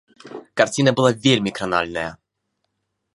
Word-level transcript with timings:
Карціна 0.61 0.93
была 0.99 1.11
вельмі 1.27 1.53
кранальная. 1.59 2.09